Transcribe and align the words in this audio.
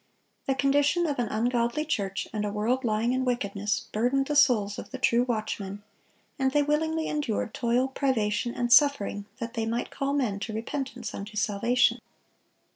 The 0.47 0.55
condition 0.55 1.05
of 1.05 1.19
an 1.19 1.27
ungodly 1.27 1.85
church 1.85 2.27
and 2.33 2.43
a 2.43 2.49
world 2.51 2.83
lying 2.83 3.13
in 3.13 3.23
wickedness, 3.23 3.85
burdened 3.93 4.25
the 4.25 4.35
souls 4.35 4.79
of 4.79 4.89
the 4.89 4.97
true 4.97 5.21
watchmen, 5.23 5.83
and 6.39 6.51
they 6.51 6.63
willingly 6.63 7.07
endured 7.07 7.53
toil, 7.53 7.87
privation, 7.87 8.55
and 8.55 8.73
suffering, 8.73 9.25
that 9.37 9.53
they 9.53 9.67
might 9.67 9.91
call 9.91 10.13
men 10.13 10.39
to 10.39 10.53
repentance 10.53 11.13
unto 11.13 11.37
salvation. 11.37 11.99